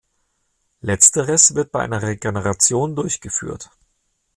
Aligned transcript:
Letzteres 0.81 1.53
wird 1.53 1.71
bei 1.71 1.81
einer 1.83 2.01
Regeneration 2.01 2.95
durchgeführt. 2.95 3.69